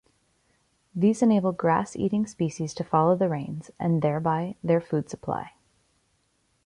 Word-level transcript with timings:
These 0.95 1.21
enable 1.21 1.51
grass-eating 1.51 2.25
species 2.25 2.73
to 2.73 2.83
follow 2.83 3.15
the 3.15 3.29
rains 3.29 3.69
and 3.79 4.01
thereby 4.01 4.55
their 4.63 4.81
food 4.81 5.11
supply. 5.11 5.51